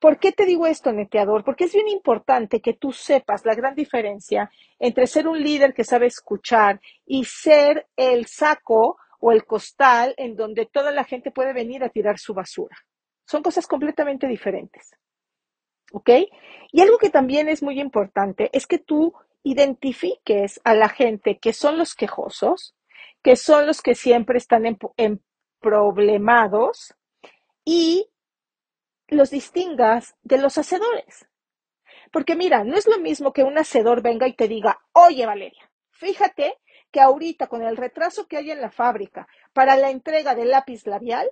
¿Por 0.00 0.18
qué 0.18 0.32
te 0.32 0.46
digo 0.46 0.66
esto, 0.66 0.92
neteador? 0.92 1.44
Porque 1.44 1.64
es 1.64 1.74
bien 1.74 1.88
importante 1.88 2.62
que 2.62 2.72
tú 2.72 2.90
sepas 2.90 3.44
la 3.44 3.54
gran 3.54 3.74
diferencia 3.74 4.50
entre 4.78 5.06
ser 5.06 5.28
un 5.28 5.38
líder 5.42 5.74
que 5.74 5.84
sabe 5.84 6.06
escuchar 6.06 6.80
y 7.04 7.24
ser 7.26 7.86
el 7.96 8.24
saco 8.24 8.96
o 9.20 9.32
el 9.32 9.44
costal 9.44 10.14
en 10.16 10.36
donde 10.36 10.64
toda 10.64 10.90
la 10.90 11.04
gente 11.04 11.30
puede 11.30 11.52
venir 11.52 11.84
a 11.84 11.90
tirar 11.90 12.18
su 12.18 12.32
basura. 12.32 12.78
Son 13.26 13.42
cosas 13.42 13.66
completamente 13.66 14.26
diferentes. 14.26 14.90
¿Ok? 15.92 16.10
Y 16.72 16.80
algo 16.80 16.98
que 16.98 17.10
también 17.10 17.48
es 17.48 17.62
muy 17.62 17.80
importante 17.80 18.50
es 18.52 18.66
que 18.66 18.78
tú 18.78 19.14
identifiques 19.42 20.60
a 20.64 20.74
la 20.74 20.88
gente 20.88 21.38
que 21.38 21.52
son 21.52 21.78
los 21.78 21.94
quejosos, 21.94 22.74
que 23.22 23.36
son 23.36 23.66
los 23.66 23.82
que 23.82 23.94
siempre 23.94 24.38
están 24.38 24.66
en, 24.66 25.22
problemados 25.60 26.94
y 27.64 28.08
los 29.08 29.30
distingas 29.30 30.16
de 30.22 30.38
los 30.38 30.56
hacedores. 30.56 31.26
Porque 32.12 32.34
mira, 32.34 32.64
no 32.64 32.76
es 32.76 32.86
lo 32.86 32.98
mismo 32.98 33.32
que 33.32 33.44
un 33.44 33.58
hacedor 33.58 34.02
venga 34.02 34.26
y 34.26 34.34
te 34.34 34.48
diga, 34.48 34.80
oye 34.92 35.26
Valeria, 35.26 35.70
fíjate 35.90 36.58
que 36.90 37.00
ahorita 37.00 37.46
con 37.46 37.62
el 37.62 37.76
retraso 37.76 38.26
que 38.26 38.38
hay 38.38 38.50
en 38.50 38.60
la 38.60 38.70
fábrica 38.70 39.28
para 39.52 39.76
la 39.76 39.90
entrega 39.90 40.34
del 40.34 40.50
lápiz 40.50 40.86
labial, 40.86 41.30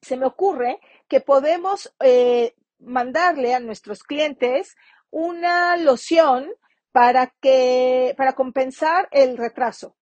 se 0.00 0.16
me 0.16 0.26
ocurre 0.26 0.78
que 1.08 1.20
podemos 1.20 1.92
eh, 2.00 2.54
mandarle 2.78 3.54
a 3.54 3.60
nuestros 3.60 4.02
clientes 4.02 4.76
una 5.10 5.76
loción 5.76 6.50
para 6.92 7.34
que, 7.40 8.14
para 8.16 8.34
compensar 8.34 9.08
el 9.12 9.36
retraso. 9.36 9.96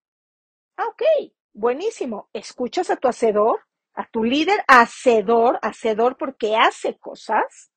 Ah, 0.77 0.87
ok, 0.87 1.03
buenísimo. 1.53 2.29
Escuchas 2.33 2.89
a 2.89 2.95
tu 2.95 3.07
hacedor, 3.07 3.61
a 3.93 4.07
tu 4.07 4.23
líder 4.23 4.63
hacedor, 4.67 5.59
hacedor 5.61 6.17
porque 6.17 6.55
hace 6.55 6.97
cosas, 6.97 7.71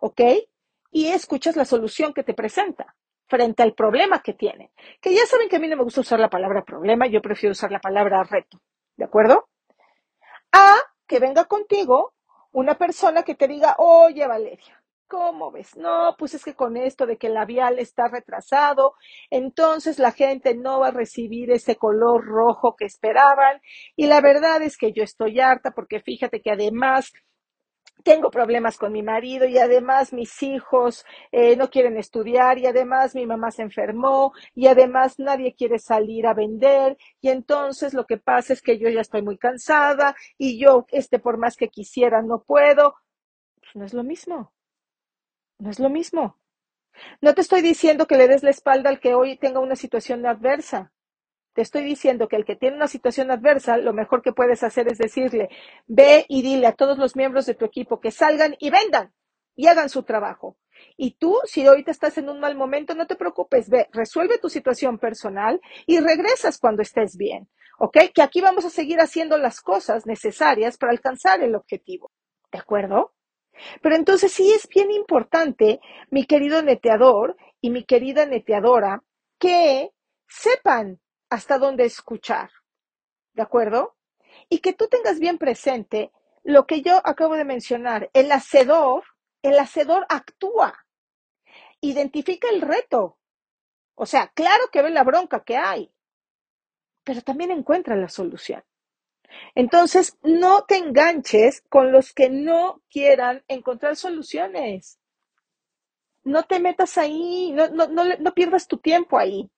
¿ok? 0.00 0.20
Y 0.90 1.08
escuchas 1.08 1.56
la 1.56 1.64
solución 1.64 2.12
que 2.12 2.22
te 2.22 2.34
presenta 2.34 2.94
frente 3.26 3.62
al 3.62 3.74
problema 3.74 4.22
que 4.22 4.34
tiene. 4.34 4.72
Que 5.00 5.14
ya 5.14 5.26
saben 5.26 5.48
que 5.48 5.56
a 5.56 5.58
mí 5.58 5.68
no 5.68 5.76
me 5.76 5.84
gusta 5.84 6.02
usar 6.02 6.20
la 6.20 6.30
palabra 6.30 6.64
problema, 6.64 7.06
yo 7.06 7.20
prefiero 7.22 7.52
usar 7.52 7.72
la 7.72 7.80
palabra 7.80 8.22
reto, 8.22 8.60
¿de 8.96 9.04
acuerdo? 9.04 9.48
A 10.52 10.74
que 11.06 11.18
venga 11.18 11.44
contigo 11.46 12.14
una 12.54 12.76
persona 12.78 13.22
que 13.24 13.34
te 13.34 13.48
diga, 13.48 13.74
oye 13.78 14.26
Valeria, 14.26 14.80
¿Cómo 15.06 15.52
ves? 15.52 15.76
No, 15.76 16.16
pues 16.18 16.34
es 16.34 16.42
que 16.42 16.54
con 16.54 16.76
esto 16.76 17.06
de 17.06 17.18
que 17.18 17.26
el 17.28 17.34
labial 17.34 17.78
está 17.78 18.08
retrasado, 18.08 18.94
entonces 19.30 19.98
la 19.98 20.12
gente 20.12 20.54
no 20.54 20.80
va 20.80 20.88
a 20.88 20.90
recibir 20.92 21.50
ese 21.50 21.76
color 21.76 22.24
rojo 22.24 22.74
que 22.74 22.86
esperaban. 22.86 23.60
Y 23.96 24.06
la 24.06 24.20
verdad 24.22 24.62
es 24.62 24.76
que 24.78 24.92
yo 24.92 25.04
estoy 25.04 25.40
harta 25.40 25.72
porque 25.72 26.00
fíjate 26.00 26.40
que 26.40 26.50
además 26.50 27.12
tengo 28.02 28.30
problemas 28.30 28.76
con 28.76 28.92
mi 28.92 29.02
marido 29.02 29.46
y 29.46 29.58
además 29.58 30.12
mis 30.12 30.42
hijos 30.42 31.04
eh, 31.32 31.56
no 31.56 31.70
quieren 31.70 31.96
estudiar 31.96 32.58
y 32.58 32.66
además 32.66 33.14
mi 33.14 33.26
mamá 33.26 33.50
se 33.50 33.62
enfermó 33.62 34.32
y 34.54 34.66
además 34.66 35.18
nadie 35.18 35.54
quiere 35.54 35.78
salir 35.78 36.26
a 36.26 36.34
vender 36.34 36.98
y 37.20 37.30
entonces 37.30 37.94
lo 37.94 38.06
que 38.06 38.18
pasa 38.18 38.52
es 38.52 38.62
que 38.62 38.78
yo 38.78 38.88
ya 38.88 39.00
estoy 39.00 39.22
muy 39.22 39.38
cansada 39.38 40.14
y 40.38 40.58
yo, 40.58 40.86
este, 40.90 41.18
por 41.18 41.38
más 41.38 41.56
que 41.56 41.68
quisiera, 41.68 42.22
no 42.22 42.42
puedo. 42.42 42.94
Pues 43.60 43.76
no 43.76 43.84
es 43.84 43.94
lo 43.94 44.04
mismo. 44.04 44.52
No 45.58 45.70
es 45.70 45.78
lo 45.78 45.88
mismo. 45.88 46.38
No 47.20 47.34
te 47.34 47.40
estoy 47.40 47.62
diciendo 47.62 48.06
que 48.06 48.16
le 48.16 48.28
des 48.28 48.42
la 48.42 48.50
espalda 48.50 48.90
al 48.90 49.00
que 49.00 49.14
hoy 49.14 49.36
tenga 49.36 49.60
una 49.60 49.76
situación 49.76 50.26
adversa. 50.26 50.92
Te 51.54 51.62
estoy 51.62 51.84
diciendo 51.84 52.28
que 52.28 52.36
el 52.36 52.44
que 52.44 52.56
tiene 52.56 52.76
una 52.76 52.88
situación 52.88 53.30
adversa, 53.30 53.76
lo 53.76 53.92
mejor 53.92 54.22
que 54.22 54.32
puedes 54.32 54.62
hacer 54.64 54.88
es 54.88 54.98
decirle, 54.98 55.48
ve 55.86 56.26
y 56.28 56.42
dile 56.42 56.66
a 56.66 56.72
todos 56.72 56.98
los 56.98 57.14
miembros 57.14 57.46
de 57.46 57.54
tu 57.54 57.64
equipo 57.64 58.00
que 58.00 58.10
salgan 58.10 58.56
y 58.58 58.70
vendan 58.70 59.12
y 59.54 59.68
hagan 59.68 59.88
su 59.88 60.02
trabajo. 60.02 60.56
Y 60.96 61.12
tú, 61.12 61.38
si 61.44 61.64
ahorita 61.64 61.92
estás 61.92 62.18
en 62.18 62.28
un 62.28 62.40
mal 62.40 62.56
momento, 62.56 62.96
no 62.96 63.06
te 63.06 63.14
preocupes, 63.14 63.70
ve, 63.70 63.88
resuelve 63.92 64.38
tu 64.38 64.48
situación 64.48 64.98
personal 64.98 65.60
y 65.86 66.00
regresas 66.00 66.58
cuando 66.58 66.82
estés 66.82 67.16
bien. 67.16 67.48
¿Ok? 67.78 67.98
Que 68.12 68.22
aquí 68.22 68.40
vamos 68.40 68.64
a 68.64 68.70
seguir 68.70 69.00
haciendo 69.00 69.38
las 69.38 69.60
cosas 69.60 70.06
necesarias 70.06 70.76
para 70.76 70.92
alcanzar 70.92 71.40
el 71.42 71.54
objetivo. 71.54 72.10
¿De 72.50 72.58
acuerdo? 72.58 73.14
Pero 73.80 73.94
entonces 73.94 74.32
sí 74.32 74.52
es 74.52 74.68
bien 74.68 74.90
importante, 74.90 75.80
mi 76.10 76.24
querido 76.24 76.62
neteador 76.62 77.36
y 77.60 77.70
mi 77.70 77.84
querida 77.84 78.26
neteadora, 78.26 79.02
que 79.38 79.90
sepan 80.26 81.00
hasta 81.34 81.58
dónde 81.58 81.84
escuchar. 81.84 82.50
¿De 83.32 83.42
acuerdo? 83.42 83.96
Y 84.48 84.60
que 84.60 84.72
tú 84.72 84.88
tengas 84.88 85.18
bien 85.18 85.38
presente 85.38 86.12
lo 86.42 86.66
que 86.66 86.82
yo 86.82 87.00
acabo 87.04 87.34
de 87.34 87.44
mencionar. 87.44 88.10
El 88.12 88.30
hacedor, 88.30 89.04
el 89.42 89.58
hacedor 89.58 90.06
actúa, 90.08 90.86
identifica 91.80 92.48
el 92.48 92.60
reto. 92.60 93.18
O 93.96 94.06
sea, 94.06 94.28
claro 94.28 94.64
que 94.72 94.82
ve 94.82 94.90
la 94.90 95.04
bronca 95.04 95.44
que 95.44 95.56
hay, 95.56 95.92
pero 97.04 97.20
también 97.22 97.50
encuentra 97.50 97.96
la 97.96 98.08
solución. 98.08 98.64
Entonces, 99.54 100.16
no 100.22 100.64
te 100.64 100.76
enganches 100.76 101.62
con 101.68 101.90
los 101.92 102.12
que 102.12 102.30
no 102.30 102.82
quieran 102.90 103.44
encontrar 103.48 103.96
soluciones. 103.96 104.98
No 106.22 106.44
te 106.44 106.60
metas 106.60 106.96
ahí, 106.96 107.52
no, 107.52 107.68
no, 107.68 107.86
no, 107.86 108.34
pierdas 108.34 108.66
tu 108.66 108.78
tiempo 108.78 109.18
ahí. 109.18 109.50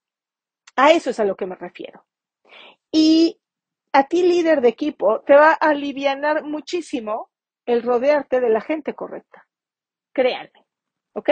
A 0.76 0.92
eso 0.92 1.10
es 1.10 1.18
a 1.18 1.24
lo 1.24 1.36
que 1.36 1.46
me 1.46 1.56
refiero. 1.56 2.04
Y 2.92 3.40
a 3.92 4.06
ti, 4.06 4.22
líder 4.22 4.60
de 4.60 4.68
equipo, 4.68 5.20
te 5.22 5.34
va 5.34 5.52
a 5.52 5.70
aliviar 5.70 6.44
muchísimo 6.44 7.30
el 7.64 7.82
rodearte 7.82 8.40
de 8.40 8.50
la 8.50 8.60
gente 8.60 8.94
correcta. 8.94 9.48
Créanme. 10.12 10.66
¿Ok? 11.14 11.30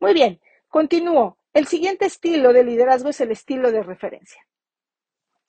Muy 0.00 0.14
bien, 0.14 0.40
continúo. 0.68 1.38
El 1.52 1.66
siguiente 1.66 2.06
estilo 2.06 2.52
de 2.52 2.64
liderazgo 2.64 3.10
es 3.10 3.20
el 3.20 3.32
estilo 3.32 3.72
de 3.72 3.82
referencia. 3.82 4.46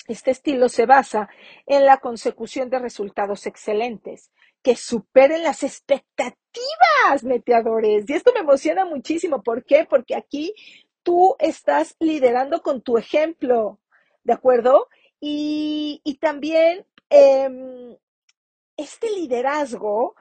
Este 0.07 0.31
estilo 0.31 0.69
se 0.69 0.87
basa 0.87 1.29
en 1.67 1.85
la 1.85 1.97
consecución 1.97 2.69
de 2.71 2.79
resultados 2.79 3.45
excelentes 3.45 4.31
que 4.63 4.75
superen 4.75 5.43
las 5.43 5.61
expectativas, 5.61 7.23
meteadores. 7.23 8.09
Y 8.09 8.13
esto 8.13 8.33
me 8.33 8.39
emociona 8.39 8.85
muchísimo. 8.85 9.43
¿Por 9.43 9.63
qué? 9.63 9.85
Porque 9.87 10.15
aquí 10.15 10.53
tú 11.03 11.35
estás 11.39 11.95
liderando 11.99 12.61
con 12.61 12.81
tu 12.81 12.97
ejemplo, 12.97 13.79
¿de 14.23 14.33
acuerdo? 14.33 14.87
Y, 15.19 16.17
también 16.21 16.85
em, 17.09 17.97
este 18.77 19.09
liderazgo 19.11 20.15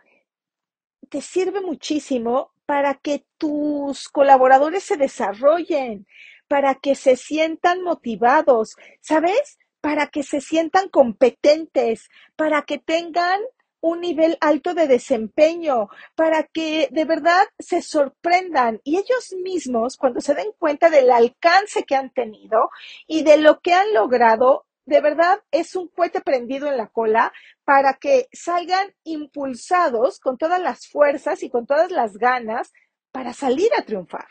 te 1.08 1.20
sirve 1.20 1.60
muchísimo 1.60 2.52
para 2.66 2.94
que 2.94 3.24
tus 3.38 4.08
colaboradores 4.08 4.84
se 4.84 4.96
desarrollen, 4.96 6.06
para 6.48 6.74
que 6.74 6.94
se 6.94 7.16
sientan 7.16 7.82
motivados, 7.82 8.76
¿sabes? 9.00 9.58
para 9.80 10.08
que 10.08 10.22
se 10.22 10.40
sientan 10.40 10.88
competentes, 10.88 12.08
para 12.36 12.62
que 12.62 12.78
tengan 12.78 13.40
un 13.80 14.00
nivel 14.00 14.36
alto 14.40 14.74
de 14.74 14.86
desempeño, 14.86 15.88
para 16.14 16.42
que 16.42 16.88
de 16.90 17.04
verdad 17.04 17.46
se 17.58 17.82
sorprendan 17.82 18.80
y 18.84 18.96
ellos 18.96 19.34
mismos, 19.42 19.96
cuando 19.96 20.20
se 20.20 20.34
den 20.34 20.52
cuenta 20.58 20.90
del 20.90 21.10
alcance 21.10 21.84
que 21.84 21.94
han 21.94 22.10
tenido 22.12 22.70
y 23.06 23.22
de 23.22 23.38
lo 23.38 23.60
que 23.60 23.74
han 23.74 23.94
logrado, 23.94 24.66
de 24.84 25.00
verdad 25.00 25.42
es 25.50 25.76
un 25.76 25.88
cohete 25.88 26.22
prendido 26.22 26.66
en 26.66 26.78
la 26.78 26.88
cola 26.88 27.32
para 27.64 27.94
que 27.94 28.28
salgan 28.32 28.94
impulsados 29.04 30.18
con 30.18 30.38
todas 30.38 30.60
las 30.60 30.88
fuerzas 30.88 31.42
y 31.42 31.50
con 31.50 31.66
todas 31.66 31.90
las 31.90 32.16
ganas 32.16 32.72
para 33.12 33.34
salir 33.34 33.70
a 33.76 33.82
triunfar. 33.82 34.28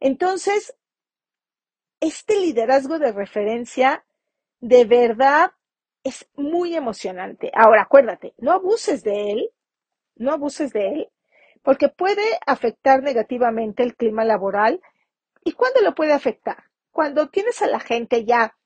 Entonces, 0.00 0.74
este 2.00 2.40
liderazgo 2.40 2.98
de 2.98 3.12
referencia 3.12 4.04
de 4.60 4.84
verdad 4.86 5.52
es 6.06 6.28
muy 6.36 6.76
emocionante. 6.76 7.50
Ahora, 7.52 7.82
acuérdate, 7.82 8.32
no 8.38 8.52
abuses 8.52 9.02
de 9.02 9.32
él, 9.32 9.50
no 10.14 10.32
abuses 10.32 10.72
de 10.72 10.88
él, 10.88 11.08
porque 11.62 11.88
puede 11.88 12.22
afectar 12.46 13.02
negativamente 13.02 13.82
el 13.82 13.96
clima 13.96 14.24
laboral. 14.24 14.80
¿Y 15.44 15.52
cuándo 15.52 15.80
lo 15.80 15.96
puede 15.96 16.12
afectar? 16.12 16.62
Cuando 16.92 17.28
tienes 17.28 17.60
a 17.60 17.66
la 17.66 17.80
gente 17.80 18.24
ya 18.24 18.56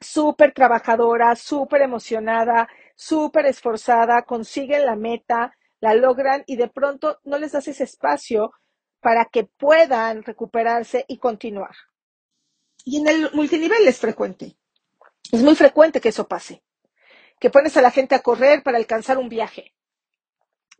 súper 0.00 0.52
trabajadora, 0.52 1.34
súper 1.34 1.80
emocionada, 1.80 2.68
súper 2.94 3.46
esforzada, 3.46 4.22
consiguen 4.22 4.84
la 4.84 4.96
meta, 4.96 5.56
la 5.80 5.94
logran 5.94 6.44
y 6.46 6.56
de 6.56 6.68
pronto 6.68 7.20
no 7.24 7.38
les 7.38 7.52
das 7.52 7.68
ese 7.68 7.84
espacio 7.84 8.52
para 9.00 9.24
que 9.24 9.44
puedan 9.44 10.24
recuperarse 10.24 11.06
y 11.08 11.16
continuar. 11.16 11.74
Y 12.84 12.98
en 12.98 13.08
el 13.08 13.30
multinivel 13.32 13.88
es 13.88 13.98
frecuente. 13.98 14.56
Es 15.32 15.42
muy 15.42 15.56
frecuente 15.56 16.00
que 16.00 16.10
eso 16.10 16.28
pase, 16.28 16.62
que 17.38 17.50
pones 17.50 17.76
a 17.76 17.82
la 17.82 17.90
gente 17.90 18.14
a 18.14 18.22
correr 18.22 18.62
para 18.62 18.78
alcanzar 18.78 19.18
un 19.18 19.28
viaje. 19.28 19.74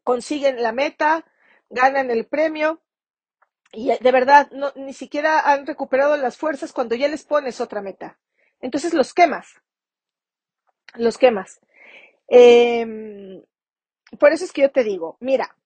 Consiguen 0.05 0.63
la 0.63 0.73
meta, 0.73 1.25
ganan 1.69 2.11
el 2.11 2.27
premio 2.27 2.83
y 3.73 3.89
de 3.99 4.13
verdad 4.13 4.51
no, 4.53 4.73
ni 4.77 4.93
siquiera 4.93 5.41
han 5.41 5.67
recuperado 5.67 6.17
las 6.17 6.37
fuerzas 6.37 6.73
cuando 6.73 6.95
ya 6.95 7.09
les 7.09 7.25
pones 7.25 7.61
otra 7.61 7.83
meta. 7.83 8.19
Entonces 8.61 8.95
los 8.95 9.13
quemas. 9.13 9.61
Los 10.95 11.19
quemas. 11.19 11.61
Em, 12.29 13.43
por 14.19 14.33
eso 14.33 14.45
es 14.45 14.53
que 14.53 14.63
yo 14.63 14.71
te 14.71 14.85
digo, 14.85 15.17
mira, 15.21 15.57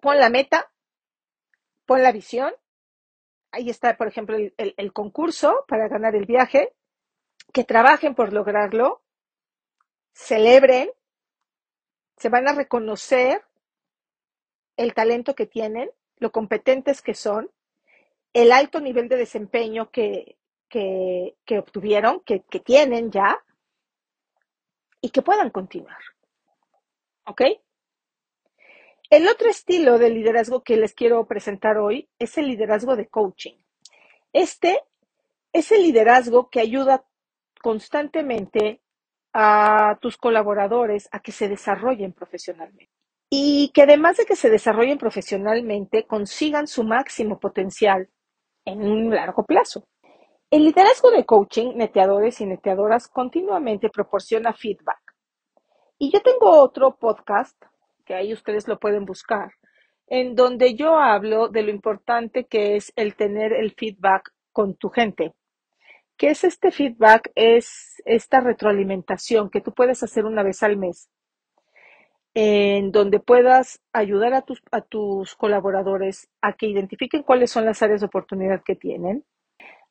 pon 0.00 0.18
la 0.18 0.30
meta, 0.30 0.70
pon 1.84 2.02
la 2.02 2.12
visión. 2.12 2.54
Ahí 3.50 3.68
está, 3.70 3.96
por 3.96 4.06
ejemplo, 4.06 4.36
el 4.36 4.92
concurso 4.92 5.64
para 5.68 5.88
ganar 5.88 6.14
el 6.14 6.26
viaje. 6.26 6.72
Que 7.52 7.64
trabajen 7.64 8.14
por 8.14 8.32
lograrlo, 8.32 9.02
celebren, 10.16 10.90
se 12.16 12.30
van 12.30 12.48
a 12.48 12.54
reconocer 12.54 13.44
el 14.78 14.94
talento 14.94 15.34
que 15.34 15.46
tienen, 15.46 15.90
lo 16.16 16.32
competentes 16.32 17.02
que 17.02 17.14
son, 17.14 17.50
el 18.32 18.50
alto 18.50 18.80
nivel 18.80 19.08
de 19.08 19.16
desempeño 19.16 19.90
que, 19.90 20.38
que, 20.68 21.36
obtuvieron, 21.58 22.20
que, 22.20 22.42
que 22.44 22.60
tienen 22.60 23.10
ya, 23.10 23.38
y 25.02 25.10
que 25.10 25.20
puedan 25.20 25.50
continuar. 25.50 26.00
¿Ok? 27.26 27.42
El 29.10 29.28
otro 29.28 29.50
estilo 29.50 29.98
de 29.98 30.10
liderazgo 30.10 30.62
que 30.64 30.78
les 30.78 30.94
quiero 30.94 31.26
presentar 31.26 31.76
hoy 31.76 32.08
es 32.18 32.38
el 32.38 32.46
liderazgo 32.46 32.96
de 32.96 33.06
coaching. 33.06 33.56
Este 34.32 34.82
es 35.52 35.70
el 35.72 35.82
liderazgo 35.82 36.48
que 36.48 36.60
ayuda 36.60 37.04
constantemente 37.60 38.80
a 39.38 39.98
tus 40.00 40.16
colaboradores 40.16 41.10
a 41.12 41.20
que 41.20 41.30
se 41.30 41.46
desarrollen 41.46 42.14
profesionalmente 42.14 42.90
y 43.28 43.70
que 43.74 43.82
además 43.82 44.16
de 44.16 44.24
que 44.24 44.34
se 44.34 44.48
desarrollen 44.48 44.96
profesionalmente, 44.96 46.04
consigan 46.04 46.66
su 46.66 46.84
máximo 46.84 47.38
potencial 47.38 48.08
en 48.64 48.80
un 48.80 49.14
largo 49.14 49.44
plazo. 49.44 49.86
El 50.50 50.64
liderazgo 50.64 51.10
de 51.10 51.26
coaching, 51.26 51.74
neteadores 51.74 52.40
y 52.40 52.46
neteadoras, 52.46 53.08
continuamente 53.08 53.90
proporciona 53.90 54.54
feedback. 54.54 55.00
Y 55.98 56.10
yo 56.10 56.22
tengo 56.22 56.62
otro 56.62 56.96
podcast, 56.96 57.60
que 58.06 58.14
ahí 58.14 58.32
ustedes 58.32 58.68
lo 58.68 58.78
pueden 58.78 59.04
buscar, 59.04 59.50
en 60.06 60.34
donde 60.34 60.74
yo 60.74 60.96
hablo 60.98 61.48
de 61.48 61.62
lo 61.62 61.70
importante 61.70 62.46
que 62.46 62.76
es 62.76 62.90
el 62.96 63.16
tener 63.16 63.52
el 63.52 63.74
feedback 63.74 64.30
con 64.52 64.76
tu 64.76 64.88
gente. 64.88 65.34
¿Qué 66.16 66.30
es 66.30 66.44
este 66.44 66.70
feedback? 66.70 67.30
Es 67.34 68.02
esta 68.06 68.40
retroalimentación 68.40 69.50
que 69.50 69.60
tú 69.60 69.72
puedes 69.72 70.02
hacer 70.02 70.24
una 70.24 70.42
vez 70.42 70.62
al 70.62 70.78
mes, 70.78 71.10
en 72.34 72.90
donde 72.90 73.20
puedas 73.20 73.82
ayudar 73.92 74.32
a 74.34 74.42
tus, 74.42 75.34
colaboradores 75.36 76.28
a 76.40 76.54
que 76.54 76.68
identifiquen 76.68 77.22
cuáles 77.22 77.50
son 77.50 77.66
las 77.66 77.82
áreas 77.82 78.00
de 78.00 78.06
oportunidad 78.06 78.62
que 78.64 78.76
tienen, 78.76 79.24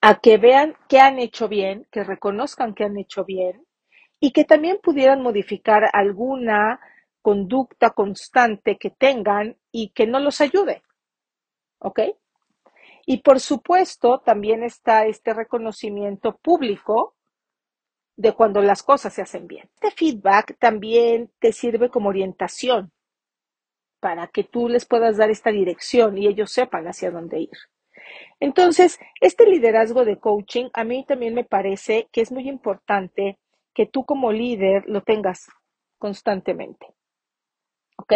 a 0.01 0.19
que 0.19 0.37
vean 0.37 0.75
qué 0.89 0.99
han 0.99 1.19
hecho 1.19 1.47
bien, 1.47 1.87
que 1.91 2.03
reconozcan 2.03 2.73
que 2.73 2.85
han 2.85 2.97
hecho 2.97 3.23
bien 3.23 3.65
y 4.19 4.31
que 4.31 4.45
también 4.45 4.79
pudieran 4.81 5.21
modificar 5.21 5.89
alguna 5.93 6.79
conducta 7.21 7.91
constante 7.91 8.77
que 8.77 8.89
tengan 8.89 9.57
y 9.71 9.89
que 9.89 10.07
no 10.07 10.19
los 10.19 10.41
ayude. 10.41 10.81
¿Ok? 11.79 11.99
Y 13.05 13.17
por 13.17 13.39
supuesto, 13.39 14.19
también 14.19 14.63
está 14.63 15.05
este 15.05 15.33
reconocimiento 15.33 16.37
público 16.37 17.15
de 18.17 18.33
cuando 18.33 18.61
las 18.61 18.81
cosas 18.81 19.13
se 19.13 19.21
hacen 19.21 19.47
bien. 19.47 19.69
Este 19.75 19.91
feedback 19.91 20.57
también 20.57 21.31
te 21.39 21.51
sirve 21.51 21.89
como 21.89 22.09
orientación 22.09 22.91
para 23.99 24.27
que 24.27 24.43
tú 24.43 24.69
les 24.69 24.85
puedas 24.85 25.17
dar 25.17 25.29
esta 25.29 25.51
dirección 25.51 26.17
y 26.17 26.27
ellos 26.27 26.51
sepan 26.51 26.87
hacia 26.87 27.11
dónde 27.11 27.41
ir. 27.41 27.57
Entonces, 28.39 28.99
este 29.19 29.45
liderazgo 29.47 30.05
de 30.05 30.19
coaching 30.19 30.69
a 30.73 30.83
mí 30.83 31.05
también 31.05 31.33
me 31.33 31.43
parece 31.43 32.07
que 32.11 32.21
es 32.21 32.31
muy 32.31 32.47
importante 32.47 33.37
que 33.73 33.85
tú 33.85 34.05
como 34.05 34.31
líder 34.31 34.83
lo 34.87 35.01
tengas 35.01 35.47
constantemente. 35.97 36.87
¿Ok? 37.97 38.13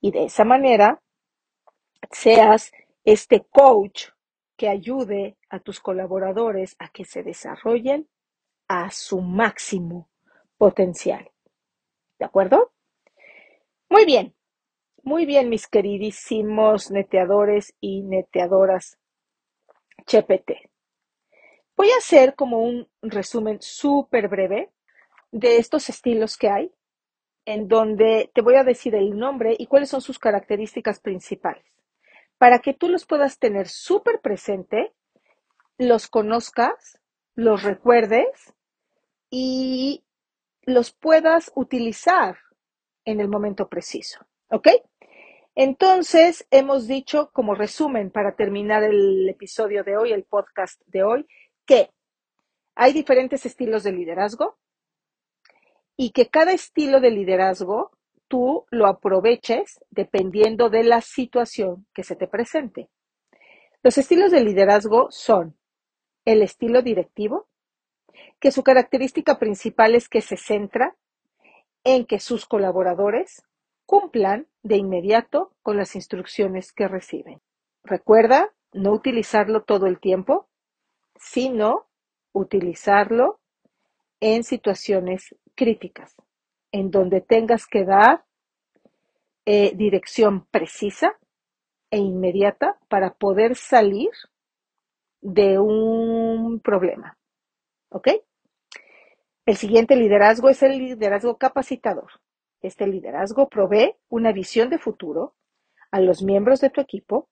Y 0.00 0.10
de 0.10 0.24
esa 0.24 0.44
manera 0.44 1.00
seas 2.10 2.72
este 3.04 3.44
coach 3.50 4.08
que 4.56 4.68
ayude 4.68 5.36
a 5.48 5.58
tus 5.60 5.80
colaboradores 5.80 6.76
a 6.78 6.88
que 6.88 7.04
se 7.04 7.22
desarrollen 7.22 8.08
a 8.68 8.90
su 8.90 9.20
máximo 9.20 10.08
potencial. 10.56 11.30
¿De 12.18 12.24
acuerdo? 12.24 12.72
Muy 13.88 14.04
bien, 14.04 14.34
muy 15.02 15.26
bien, 15.26 15.48
mis 15.48 15.66
queridísimos 15.66 16.90
neteadores 16.90 17.74
y 17.80 18.02
neteadoras 18.02 18.98
CHPT. 20.06 20.52
Voy 21.76 21.90
a 21.90 21.98
hacer 21.98 22.34
como 22.34 22.60
un 22.60 22.88
resumen 23.02 23.60
súper 23.60 24.28
breve 24.28 24.70
de 25.32 25.56
estos 25.56 25.88
estilos 25.88 26.36
que 26.36 26.48
hay, 26.48 26.72
en 27.44 27.66
donde 27.66 28.30
te 28.32 28.42
voy 28.42 28.54
a 28.54 28.64
decir 28.64 28.94
el 28.94 29.18
nombre 29.18 29.56
y 29.58 29.66
cuáles 29.66 29.90
son 29.90 30.00
sus 30.00 30.18
características 30.18 31.00
principales 31.00 31.64
para 32.42 32.58
que 32.58 32.74
tú 32.74 32.88
los 32.88 33.06
puedas 33.06 33.38
tener 33.38 33.68
súper 33.68 34.18
presente, 34.20 34.92
los 35.78 36.08
conozcas, 36.08 36.98
los 37.36 37.62
recuerdes 37.62 38.52
y 39.30 40.02
los 40.62 40.90
puedas 40.90 41.52
utilizar 41.54 42.36
en 43.04 43.20
el 43.20 43.28
momento 43.28 43.68
preciso. 43.68 44.26
¿Ok? 44.50 44.66
Entonces, 45.54 46.44
hemos 46.50 46.88
dicho 46.88 47.30
como 47.32 47.54
resumen 47.54 48.10
para 48.10 48.34
terminar 48.34 48.82
el 48.82 49.28
episodio 49.28 49.84
de 49.84 49.96
hoy, 49.96 50.10
el 50.10 50.24
podcast 50.24 50.82
de 50.86 51.04
hoy, 51.04 51.28
que 51.64 51.90
hay 52.74 52.92
diferentes 52.92 53.46
estilos 53.46 53.84
de 53.84 53.92
liderazgo 53.92 54.58
y 55.96 56.10
que 56.10 56.26
cada 56.26 56.50
estilo 56.50 56.98
de 56.98 57.12
liderazgo 57.12 57.92
tú 58.32 58.64
lo 58.70 58.86
aproveches 58.86 59.78
dependiendo 59.90 60.70
de 60.70 60.84
la 60.84 61.02
situación 61.02 61.86
que 61.92 62.02
se 62.02 62.16
te 62.16 62.26
presente. 62.26 62.88
Los 63.82 63.98
estilos 63.98 64.30
de 64.30 64.42
liderazgo 64.42 65.08
son 65.10 65.54
el 66.24 66.40
estilo 66.40 66.80
directivo, 66.80 67.46
que 68.40 68.50
su 68.50 68.62
característica 68.62 69.38
principal 69.38 69.94
es 69.94 70.08
que 70.08 70.22
se 70.22 70.38
centra 70.38 70.96
en 71.84 72.06
que 72.06 72.20
sus 72.20 72.46
colaboradores 72.46 73.42
cumplan 73.84 74.46
de 74.62 74.78
inmediato 74.78 75.52
con 75.62 75.76
las 75.76 75.94
instrucciones 75.94 76.72
que 76.72 76.88
reciben. 76.88 77.42
Recuerda 77.84 78.54
no 78.72 78.92
utilizarlo 78.92 79.64
todo 79.64 79.86
el 79.86 80.00
tiempo, 80.00 80.48
sino 81.16 81.84
utilizarlo 82.32 83.40
en 84.20 84.42
situaciones 84.42 85.36
críticas 85.54 86.16
en 86.72 86.90
donde 86.90 87.20
tengas 87.20 87.66
que 87.66 87.84
dar 87.84 88.24
eh, 89.44 89.72
dirección 89.76 90.46
precisa 90.50 91.16
e 91.90 91.98
inmediata 91.98 92.78
para 92.88 93.14
poder 93.14 93.54
salir 93.54 94.10
de 95.20 95.58
un 95.58 96.60
problema. 96.60 97.16
¿Ok? 97.90 98.08
El 99.44 99.56
siguiente 99.56 99.96
liderazgo 99.96 100.48
es 100.48 100.62
el 100.62 100.78
liderazgo 100.78 101.36
capacitador. 101.36 102.10
Este 102.60 102.86
liderazgo 102.86 103.48
provee 103.48 103.96
una 104.08 104.32
visión 104.32 104.70
de 104.70 104.78
futuro 104.78 105.34
a 105.90 106.00
los 106.00 106.22
miembros 106.22 106.60
de 106.60 106.70
tu 106.70 106.80
equipo, 106.80 107.28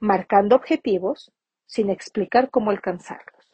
marcando 0.00 0.56
objetivos 0.56 1.30
sin 1.66 1.90
explicar 1.90 2.50
cómo 2.50 2.70
alcanzarlos. 2.70 3.48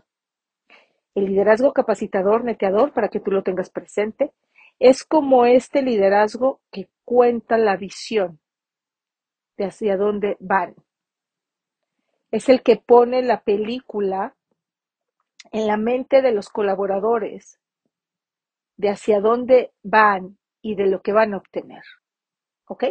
El 1.14 1.26
liderazgo 1.26 1.72
capacitador, 1.72 2.44
neteador, 2.44 2.92
para 2.92 3.08
que 3.08 3.20
tú 3.20 3.32
lo 3.32 3.42
tengas 3.42 3.70
presente, 3.70 4.32
es 4.78 5.04
como 5.04 5.44
este 5.44 5.82
liderazgo 5.82 6.60
que 6.70 6.88
cuenta 7.04 7.58
la 7.58 7.76
visión 7.76 8.40
de 9.56 9.66
hacia 9.66 9.96
dónde 9.96 10.36
van. 10.40 10.76
Es 12.30 12.48
el 12.48 12.62
que 12.62 12.76
pone 12.76 13.22
la 13.22 13.42
película 13.42 14.36
en 15.50 15.66
la 15.66 15.76
mente 15.76 16.22
de 16.22 16.32
los 16.32 16.48
colaboradores 16.48 17.60
de 18.76 18.90
hacia 18.90 19.20
dónde 19.20 19.72
van 19.82 20.38
y 20.62 20.76
de 20.76 20.86
lo 20.86 21.02
que 21.02 21.12
van 21.12 21.34
a 21.34 21.38
obtener. 21.38 21.82
¿Ok? 22.66 22.84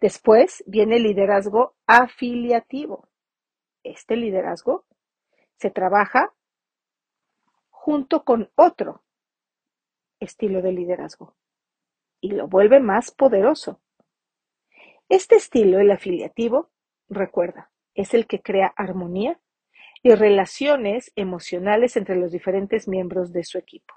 Después 0.00 0.64
viene 0.66 0.96
el 0.96 1.02
liderazgo 1.02 1.74
afiliativo. 1.86 3.08
Este 3.82 4.16
liderazgo 4.16 4.86
se 5.56 5.70
trabaja 5.70 6.32
junto 7.68 8.24
con 8.24 8.50
otro 8.54 9.02
estilo 10.20 10.62
de 10.62 10.72
liderazgo 10.72 11.34
y 12.20 12.32
lo 12.32 12.46
vuelve 12.46 12.80
más 12.80 13.10
poderoso. 13.10 13.80
Este 15.08 15.36
estilo, 15.36 15.80
el 15.80 15.90
afiliativo, 15.90 16.70
recuerda, 17.08 17.70
es 17.94 18.14
el 18.14 18.26
que 18.26 18.40
crea 18.40 18.72
armonía 18.76 19.40
y 20.02 20.14
relaciones 20.14 21.12
emocionales 21.16 21.96
entre 21.96 22.16
los 22.16 22.30
diferentes 22.30 22.86
miembros 22.86 23.32
de 23.32 23.44
su 23.44 23.58
equipo. 23.58 23.94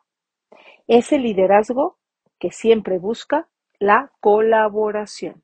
Es 0.88 1.12
el 1.12 1.24
liderazgo 1.24 2.00
que 2.40 2.52
siempre 2.52 2.98
busca 2.98 3.50
la 3.80 4.12
colaboración. 4.20 5.44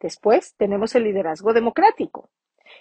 Después 0.00 0.54
tenemos 0.56 0.94
el 0.94 1.04
liderazgo 1.04 1.52
democrático 1.52 2.30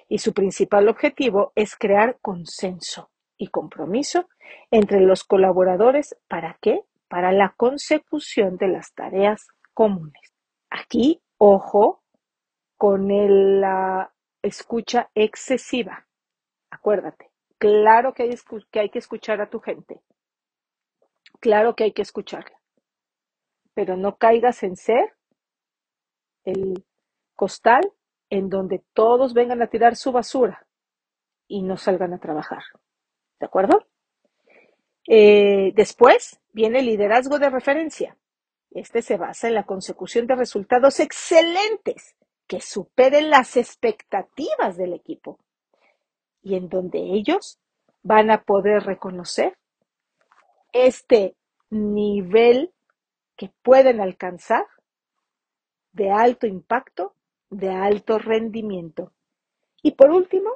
y 0.10 0.20
su 0.20 0.34
principal 0.34 0.90
objetivo 0.90 1.54
es 1.56 1.76
crear 1.76 2.18
consenso 2.22 3.10
y 3.38 3.48
compromiso 3.48 4.28
entre 4.72 5.02
los 5.02 5.24
colaboradores. 5.24 6.16
¿Para 6.28 6.58
qué? 6.62 6.82
Para 7.08 7.32
la 7.32 7.54
consecución 7.56 8.58
de 8.58 8.68
las 8.68 8.94
tareas 8.94 9.48
comunes. 9.74 10.34
Aquí, 10.70 11.22
ojo 11.38 12.04
con 12.78 13.08
la 13.62 14.14
escucha 14.42 15.10
excesiva. 15.16 16.08
Acuérdate, 16.70 17.32
claro 17.58 18.14
que 18.14 18.24
hay, 18.24 18.36
que 18.72 18.80
hay 18.80 18.90
que 18.90 19.00
escuchar 19.00 19.42
a 19.42 19.50
tu 19.50 19.60
gente. 19.60 20.02
Claro 21.40 21.76
que 21.76 21.86
hay 21.86 21.94
que 21.94 22.02
escucharla. 22.02 22.60
Pero 23.74 23.98
no 23.98 24.18
caigas 24.18 24.64
en 24.64 24.76
ser 24.76 25.16
el 26.44 26.86
costal 27.36 27.92
en 28.30 28.50
donde 28.50 28.84
todos 28.94 29.34
vengan 29.34 29.62
a 29.62 29.68
tirar 29.68 29.96
su 29.96 30.12
basura 30.12 30.68
y 31.48 31.62
no 31.62 31.78
salgan 31.78 32.14
a 32.14 32.20
trabajar. 32.20 32.64
¿De 33.40 33.46
acuerdo? 33.46 33.86
Eh, 35.08 35.72
después 35.76 36.40
viene 36.52 36.80
el 36.80 36.86
liderazgo 36.88 37.40
de 37.40 37.50
referencia. 37.50 38.18
Este 38.72 39.02
se 39.02 39.18
basa 39.18 39.48
en 39.48 39.54
la 39.54 39.66
consecución 39.66 40.28
de 40.28 40.36
resultados 40.36 41.00
excelentes 41.00 42.16
que 42.48 42.62
superen 42.62 43.30
las 43.30 43.58
expectativas 43.58 44.78
del 44.78 44.94
equipo 44.94 45.40
y 46.42 46.56
en 46.56 46.70
donde 46.70 47.00
ellos 47.00 47.60
van 48.04 48.30
a 48.30 48.44
poder 48.44 48.84
reconocer 48.84 49.58
este 50.74 51.36
nivel 51.70 52.74
que 53.36 53.52
pueden 53.64 54.00
alcanzar 54.00 54.66
de 55.92 56.12
alto 56.12 56.46
impacto, 56.46 57.16
de 57.50 57.70
alto 57.70 58.20
rendimiento. 58.20 59.14
Y 59.82 59.92
por 59.92 60.12
último, 60.12 60.52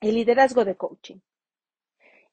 el 0.00 0.16
liderazgo 0.16 0.64
de 0.64 0.76
coaching. 0.76 1.18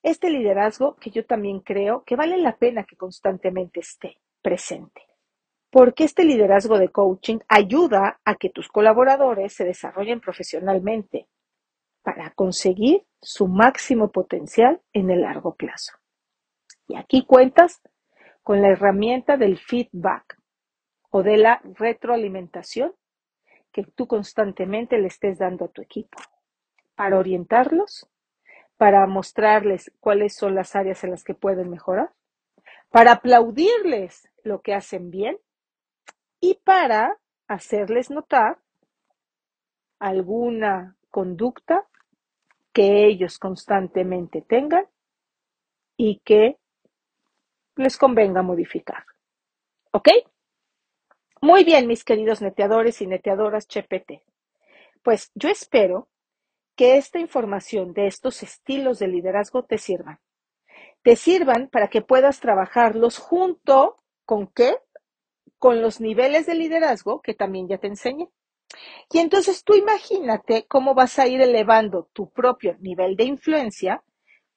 Este 0.05 0.29
liderazgo 0.29 0.97
que 0.97 1.09
yo 1.09 1.25
también 1.25 1.61
creo 1.61 2.03
que 2.03 2.15
vale 2.15 2.37
la 2.37 2.57
pena 2.57 2.83
que 2.83 2.95
constantemente 2.95 3.79
esté 3.79 4.19
presente. 4.39 5.01
Porque 5.71 6.03
este 6.03 6.23
liderazgo 6.23 6.77
de 6.77 6.89
coaching 6.89 7.39
ayuda 7.47 8.19
a 8.23 8.35
que 8.35 8.51
tus 8.51 8.67
colaboradores 8.67 9.53
se 9.53 9.65
desarrollen 9.65 10.21
profesionalmente 10.21 11.27
para 12.03 12.29
conseguir 12.35 13.03
su 13.19 13.47
máximo 13.47 14.11
potencial 14.11 14.79
en 14.93 15.09
el 15.09 15.21
largo 15.21 15.55
plazo. 15.55 15.93
Y 16.87 16.97
aquí 16.97 17.25
cuentas 17.25 17.81
con 18.43 18.61
la 18.61 18.67
herramienta 18.67 19.37
del 19.37 19.57
feedback 19.57 20.37
o 21.09 21.23
de 21.23 21.37
la 21.37 21.61
retroalimentación 21.63 22.93
que 23.71 23.81
tú 23.85 24.05
constantemente 24.05 24.99
le 24.99 25.07
estés 25.07 25.39
dando 25.39 25.65
a 25.65 25.69
tu 25.69 25.81
equipo 25.81 26.19
para 26.93 27.17
orientarlos 27.17 28.07
para 28.77 29.05
mostrarles 29.07 29.91
cuáles 29.99 30.35
son 30.35 30.55
las 30.55 30.75
áreas 30.75 31.03
en 31.03 31.11
las 31.11 31.23
que 31.23 31.33
pueden 31.33 31.69
mejorar, 31.69 32.11
para 32.89 33.13
aplaudirles 33.13 34.29
lo 34.43 34.61
que 34.61 34.73
hacen 34.73 35.11
bien 35.11 35.37
y 36.39 36.59
para 36.63 37.17
hacerles 37.47 38.09
notar 38.09 38.59
alguna 39.99 40.95
conducta 41.09 41.87
que 42.73 43.05
ellos 43.05 43.39
constantemente 43.39 44.41
tengan 44.41 44.85
y 45.97 46.19
que 46.19 46.57
les 47.77 47.97
convenga 47.97 48.41
modificar. 48.41 49.05
¿Ok? 49.91 50.09
Muy 51.41 51.63
bien, 51.63 51.87
mis 51.87 52.03
queridos 52.03 52.41
neteadores 52.41 53.01
y 53.01 53.07
neteadoras 53.07 53.67
Chepete. 53.67 54.23
Pues 55.03 55.31
yo 55.35 55.49
espero 55.49 56.09
que 56.75 56.97
esta 56.97 57.19
información 57.19 57.93
de 57.93 58.07
estos 58.07 58.43
estilos 58.43 58.99
de 58.99 59.07
liderazgo 59.07 59.63
te 59.63 59.77
sirvan. 59.77 60.19
Te 61.03 61.15
sirvan 61.15 61.69
para 61.69 61.89
que 61.89 62.01
puedas 62.01 62.39
trabajarlos 62.39 63.17
junto 63.17 63.97
con 64.25 64.47
qué? 64.47 64.77
Con 65.57 65.81
los 65.81 66.01
niveles 66.01 66.45
de 66.45 66.55
liderazgo 66.55 67.21
que 67.21 67.33
también 67.33 67.67
ya 67.67 67.77
te 67.77 67.87
enseñé. 67.87 68.29
Y 69.11 69.19
entonces 69.19 69.63
tú 69.63 69.75
imagínate 69.75 70.65
cómo 70.67 70.93
vas 70.95 71.17
a 71.19 71.27
ir 71.27 71.41
elevando 71.41 72.09
tu 72.13 72.29
propio 72.31 72.75
nivel 72.79 73.15
de 73.15 73.25
influencia 73.25 74.03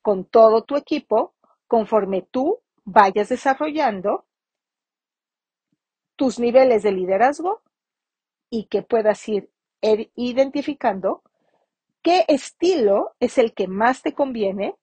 con 0.03 0.25
todo 0.25 0.65
tu 0.65 0.77
equipo 0.77 1.35
conforme 1.67 2.23
tú 2.23 2.61
vayas 2.85 3.29
desarrollando 3.29 4.27
tus 6.17 6.41
niveles 6.41 6.83
de 6.83 6.93
liderazgo 6.93 7.63
y 8.51 8.65
que 8.65 8.83
puedas 8.83 9.29
ir 9.29 9.51
identificando 9.81 11.23
¿Qué 12.09 12.25
estilo 12.29 13.15
es 13.21 13.37
el 13.37 13.53
que 13.53 13.69
más 13.69 14.01
te 14.01 14.15
conviene 14.15 14.75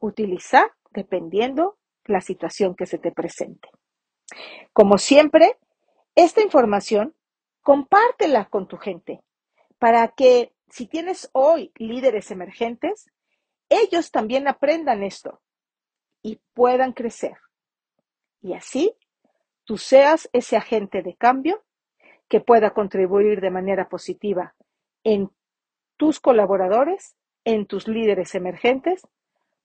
utilizar 0.00 0.70
dependiendo 0.90 1.78
la 2.04 2.20
situación 2.20 2.74
que 2.74 2.84
se 2.84 2.98
te 2.98 3.10
presente? 3.10 3.70
Como 4.74 4.98
siempre, 4.98 5.56
esta 6.14 6.42
información 6.42 7.16
compártela 7.62 8.50
con 8.50 8.68
tu 8.68 8.76
gente 8.76 9.22
para 9.78 10.08
que 10.08 10.52
si 10.68 10.86
tienes 10.86 11.30
hoy 11.32 11.72
líderes 11.76 12.30
emergentes, 12.30 13.10
ellos 13.70 14.10
también 14.10 14.46
aprendan 14.46 15.02
esto 15.02 15.40
y 16.20 16.38
puedan 16.52 16.92
crecer. 16.92 17.38
Y 18.42 18.52
así 18.52 18.94
tú 19.64 19.78
seas 19.78 20.28
ese 20.34 20.58
agente 20.58 21.00
de 21.02 21.16
cambio 21.16 21.64
que 22.28 22.42
pueda 22.42 22.74
contribuir 22.74 23.40
de 23.40 23.50
manera 23.50 23.88
positiva 23.88 24.54
en 25.02 25.30
tus 25.98 26.20
colaboradores, 26.20 27.14
en 27.44 27.66
tus 27.66 27.86
líderes 27.86 28.34
emergentes, 28.34 29.06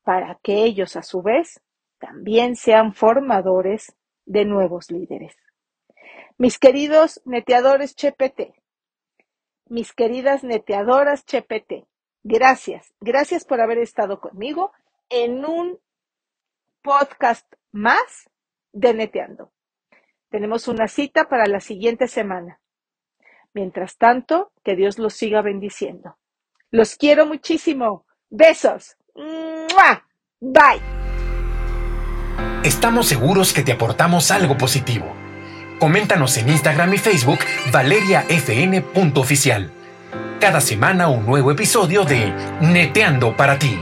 para 0.04 0.38
que 0.44 0.64
ellos 0.64 0.98
a 0.98 1.04
su 1.04 1.22
vez 1.22 1.62
también 2.00 2.58
sean 2.58 2.94
formadores 2.94 3.96
de 4.26 4.44
nuevos 4.44 4.92
líderes. 4.92 5.38
Mis 6.38 6.60
queridos 6.60 7.22
neteadores 7.24 7.96
Chepete, 7.96 8.54
mis 9.68 9.94
queridas 9.94 10.44
neteadoras 10.44 11.26
Chepete, 11.26 11.86
gracias, 12.24 12.94
gracias 13.00 13.46
por 13.46 13.62
haber 13.62 13.78
estado 13.78 14.20
conmigo 14.20 14.74
en 15.10 15.46
un 15.46 15.80
podcast 16.82 17.52
más 17.72 18.30
de 18.74 18.94
Neteando. 18.94 19.52
Tenemos 20.30 20.68
una 20.68 20.88
cita 20.88 21.30
para 21.30 21.46
la 21.46 21.60
siguiente 21.60 22.08
semana. 22.08 22.60
Mientras 23.54 23.98
tanto, 23.98 24.52
que 24.64 24.76
Dios 24.76 24.98
los 24.98 25.14
siga 25.14 25.42
bendiciendo. 25.42 26.18
Los 26.74 26.96
quiero 26.96 27.26
muchísimo. 27.28 28.04
Besos. 28.32 28.98
Bye. 30.42 30.82
Estamos 32.64 33.06
seguros 33.06 33.54
que 33.54 33.62
te 33.62 33.74
aportamos 33.74 34.32
algo 34.32 34.58
positivo. 34.58 35.06
Coméntanos 35.80 36.36
en 36.38 36.50
Instagram 36.50 36.96
y 36.96 36.98
Facebook 36.98 37.38
valeriafn.oficial. 37.72 39.70
Cada 40.40 40.62
semana 40.62 41.10
un 41.10 41.28
nuevo 41.28 41.52
episodio 41.52 42.06
de 42.06 42.34
Neteando 42.62 43.38
para 43.38 43.60
ti. 43.60 43.78